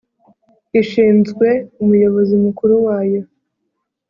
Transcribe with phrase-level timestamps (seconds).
[0.81, 1.47] ishinzwe
[1.83, 3.21] umuyobozi mukuru wayo